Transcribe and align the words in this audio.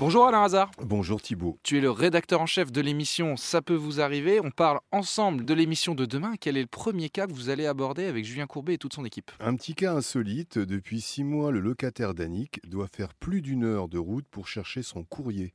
Bonjour 0.00 0.26
Alain 0.26 0.44
Hazard. 0.44 0.70
Bonjour 0.82 1.20
Thibault. 1.20 1.58
Tu 1.62 1.76
es 1.76 1.82
le 1.82 1.90
rédacteur 1.90 2.40
en 2.40 2.46
chef 2.46 2.72
de 2.72 2.80
l'émission 2.80 3.36
Ça 3.36 3.60
peut 3.60 3.74
vous 3.74 4.00
arriver. 4.00 4.40
On 4.42 4.50
parle 4.50 4.80
ensemble 4.92 5.44
de 5.44 5.52
l'émission 5.52 5.94
de 5.94 6.06
demain. 6.06 6.36
Quel 6.40 6.56
est 6.56 6.62
le 6.62 6.66
premier 6.66 7.10
cas 7.10 7.26
que 7.26 7.34
vous 7.34 7.50
allez 7.50 7.66
aborder 7.66 8.06
avec 8.06 8.24
Julien 8.24 8.46
Courbet 8.46 8.72
et 8.72 8.78
toute 8.78 8.94
son 8.94 9.04
équipe? 9.04 9.30
Un 9.40 9.54
petit 9.56 9.74
cas 9.74 9.92
insolite. 9.92 10.56
Depuis 10.56 11.02
six 11.02 11.22
mois, 11.22 11.50
le 11.50 11.60
locataire 11.60 12.14
d'Annick 12.14 12.66
doit 12.66 12.86
faire 12.86 13.12
plus 13.12 13.42
d'une 13.42 13.62
heure 13.62 13.88
de 13.88 13.98
route 13.98 14.24
pour 14.30 14.48
chercher 14.48 14.82
son 14.82 15.04
courrier. 15.04 15.52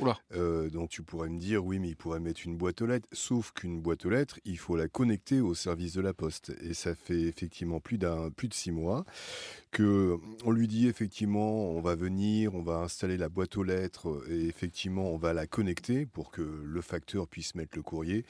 Oula. 0.00 0.18
Euh, 0.34 0.70
donc 0.70 0.90
tu 0.90 1.04
pourrais 1.04 1.28
me 1.28 1.38
dire, 1.38 1.64
oui, 1.64 1.78
mais 1.78 1.90
il 1.90 1.96
pourrait 1.96 2.18
mettre 2.18 2.40
une 2.44 2.56
boîte 2.56 2.82
aux 2.82 2.86
lettres. 2.86 3.06
Sauf 3.12 3.52
qu'une 3.52 3.80
boîte 3.80 4.04
aux 4.06 4.10
lettres, 4.10 4.40
il 4.44 4.58
faut 4.58 4.74
la 4.74 4.88
connecter 4.88 5.40
au 5.40 5.54
service 5.54 5.92
de 5.92 6.00
la 6.00 6.12
poste. 6.12 6.52
Et 6.62 6.74
ça 6.74 6.96
fait 6.96 7.22
effectivement 7.22 7.78
plus, 7.78 7.98
d'un, 7.98 8.30
plus 8.30 8.48
de 8.48 8.54
six 8.54 8.72
mois 8.72 9.04
que 9.70 10.18
on 10.44 10.50
lui 10.50 10.68
dit 10.68 10.88
effectivement, 10.88 11.68
on 11.70 11.80
va 11.80 11.94
venir, 11.94 12.54
on 12.54 12.62
va 12.62 12.78
installer 12.78 13.16
la 13.16 13.28
boîte 13.28 13.56
aux 13.56 13.62
lettres 13.62 13.83
et 14.28 14.46
effectivement 14.46 15.10
on 15.10 15.16
va 15.16 15.32
la 15.32 15.46
connecter 15.46 16.06
pour 16.06 16.30
que 16.30 16.42
le 16.42 16.80
facteur 16.80 17.28
puisse 17.28 17.54
mettre 17.54 17.76
le 17.76 17.82
courrier. 17.82 18.24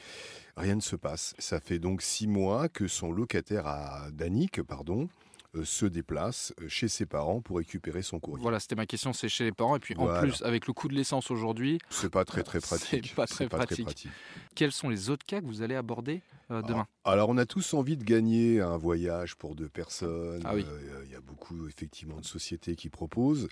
Rien 0.57 0.77
ne 0.77 0.81
se 0.81 0.97
passe. 0.97 1.35
Ça 1.39 1.61
fait 1.61 1.79
donc 1.79 2.03
six 2.03 2.27
mois 2.27 2.69
que 2.69 2.89
son 2.89 3.13
locataire 3.13 3.67
à 3.67 4.11
Danique, 4.13 4.63
pardon, 4.63 5.09
euh, 5.57 5.65
se 5.65 5.87
déplace 5.87 6.53
euh, 6.61 6.69
chez 6.69 6.89
ses 6.89 7.07
parents 7.07 7.41
pour 7.41 7.59
récupérer 7.59 8.03
son 8.03 8.19
courrier. 8.19 8.43
Voilà, 8.43 8.59
c'était 8.59 8.75
ma 8.75 8.87
question, 8.87 9.13
c'est 9.13 9.29
chez 9.29 9.45
les 9.45 9.53
parents. 9.53 9.77
Et 9.77 9.79
puis 9.79 9.95
en 9.97 10.21
plus, 10.21 10.43
avec 10.43 10.67
le 10.67 10.73
coût 10.73 10.89
de 10.89 10.95
l'essence 10.95 11.31
aujourd'hui, 11.31 11.79
c'est 11.91 12.11
pas 12.11 12.25
très 12.25 12.43
très 12.43 12.61
pratique. 12.61 13.07
C'est 13.15 13.15
pas, 13.15 13.27
très, 13.27 13.47
pratique. 13.47 14.09
Quels 14.55 14.73
sont 14.73 14.89
les 14.89 15.11
autres 15.11 15.25
cas 15.25 15.41
que 15.41 15.47
vous 15.47 15.63
allez 15.63 15.77
aborder? 15.77 16.23
Euh, 16.51 16.63
demain 16.63 16.87
ah, 17.05 17.13
Alors, 17.13 17.29
on 17.29 17.37
a 17.37 17.47
tous 17.47 17.75
envie 17.75 17.97
de 17.97 18.05
gagner 18.05 18.61
un 18.61 18.77
voyage 18.77 19.37
pour 19.37 19.55
deux 19.55 19.69
personnes. 19.69 20.43
Ah 20.45 20.55
oui. 20.55 20.65
Il 21.07 21.13
y 21.13 21.15
a 21.15 21.21
beaucoup 21.21 21.67
effectivement 21.69 22.21
de 22.21 22.25
sociétés 22.25 22.77
qui 22.77 22.89
proposent. 22.89 23.49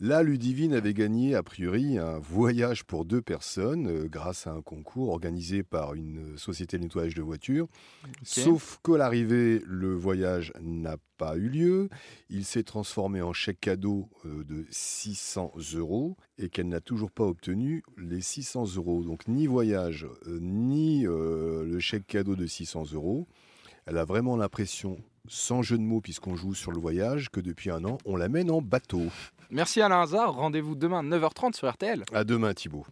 Là, 0.00 0.22
Ludivine 0.22 0.74
avait 0.74 0.94
gagné 0.94 1.34
a 1.34 1.42
priori 1.42 1.98
un 1.98 2.18
voyage 2.18 2.84
pour 2.84 3.04
deux 3.04 3.22
personnes 3.22 4.06
grâce 4.06 4.46
à 4.46 4.52
un 4.52 4.62
concours 4.62 5.10
organisé 5.10 5.62
par 5.62 5.94
une 5.94 6.36
société 6.36 6.78
de 6.78 6.82
nettoyage 6.82 7.14
de 7.14 7.22
voitures. 7.22 7.68
Sauf 8.22 8.80
qu'à 8.84 8.96
l'arrivée, 8.96 9.62
le 9.66 9.94
voyage 9.94 10.52
n'a 10.60 10.96
pas 11.16 11.36
eu 11.36 11.48
lieu. 11.48 11.88
Il 12.28 12.44
s'est 12.44 12.62
transformé 12.62 13.22
en 13.22 13.32
chèque 13.32 13.60
cadeau 13.60 14.08
euh, 14.24 14.44
de 14.44 14.66
600 14.70 15.52
euros 15.74 16.16
et 16.38 16.48
qu'elle 16.48 16.68
n'a 16.68 16.80
toujours 16.80 17.10
pas 17.10 17.24
obtenu 17.24 17.82
les 17.96 18.20
600 18.20 18.76
euros. 18.76 19.02
Donc 19.02 19.28
ni 19.28 19.46
voyage, 19.46 20.06
euh, 20.26 20.38
ni 20.40 21.06
euh, 21.06 21.64
le 21.64 21.78
chèque 21.80 22.06
cadeau 22.06 22.35
de 22.36 22.46
600 22.46 22.92
euros. 22.92 23.26
Elle 23.86 23.98
a 23.98 24.04
vraiment 24.04 24.36
l'impression, 24.36 24.98
sans 25.28 25.62
jeu 25.62 25.78
de 25.78 25.82
mots 25.82 26.00
puisqu'on 26.00 26.36
joue 26.36 26.54
sur 26.54 26.72
le 26.72 26.78
voyage, 26.78 27.30
que 27.30 27.40
depuis 27.40 27.70
un 27.70 27.84
an, 27.84 27.98
on 28.04 28.16
l'amène 28.16 28.50
en 28.50 28.60
bateau. 28.60 29.04
Merci 29.50 29.80
Alain 29.80 30.02
Hazard. 30.02 30.34
Rendez-vous 30.34 30.74
demain 30.74 31.02
9h30 31.02 31.54
sur 31.54 31.70
RTL. 31.70 32.04
À 32.12 32.24
demain 32.24 32.52
Thibault. 32.54 32.86